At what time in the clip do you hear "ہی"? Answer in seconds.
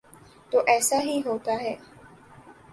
1.01-1.21